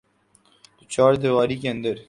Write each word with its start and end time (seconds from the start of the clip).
توچاردیواری 0.79 1.55
کے 1.55 1.69
اندر۔ 1.69 1.93